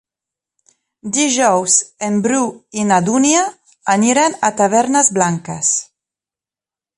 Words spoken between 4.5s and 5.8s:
Tavernes Blanques.